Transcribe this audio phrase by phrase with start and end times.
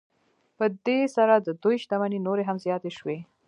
[0.57, 3.17] په دې سره د دوی شتمنۍ نورې هم زیاتې شوې